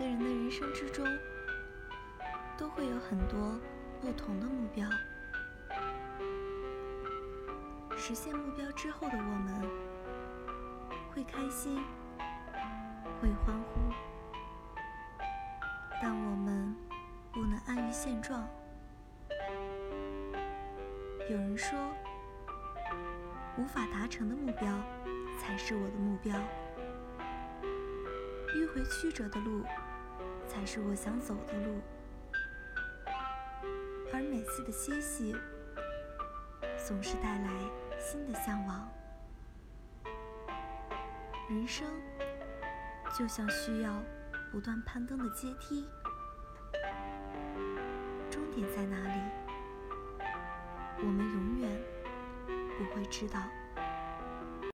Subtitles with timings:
[0.00, 1.06] 每个人的人生之中
[2.56, 3.60] 都会有很多
[4.00, 4.88] 不同的目标。
[7.98, 9.62] 实现目标之后的我们，
[11.12, 11.84] 会开心，
[13.20, 13.92] 会欢呼，
[16.00, 16.74] 但我们
[17.30, 18.48] 不能安于现状。
[21.28, 21.78] 有人说，
[23.58, 24.66] 无法达成的目标
[25.38, 26.34] 才是我的目标，
[28.54, 29.62] 迂回曲折的路
[30.50, 31.80] 才是我想走的路，
[34.12, 35.36] 而每次的歇息
[36.76, 37.48] 总是带来
[38.00, 38.90] 新的向往。
[41.48, 41.86] 人生
[43.16, 44.02] 就像需要
[44.50, 45.88] 不断攀登的阶梯，
[48.28, 49.20] 终点在哪里？
[50.98, 51.80] 我们永远
[52.76, 53.40] 不会知道。